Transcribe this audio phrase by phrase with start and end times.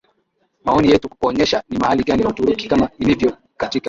[0.63, 3.79] maoni yetu kukuonyesha ni mahali gani Uturuki Kama ilivyo katika